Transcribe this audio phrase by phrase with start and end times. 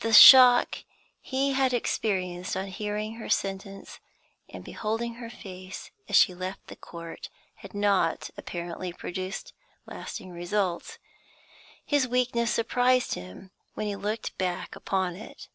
[0.00, 0.78] The shock
[1.20, 4.00] he had experienced on hearing her sentence
[4.48, 9.52] and beholding her face as she left the court had not, apparently, produced
[9.84, 10.98] lasting results;
[11.84, 15.48] his weakness surprised him when he looked back upon it.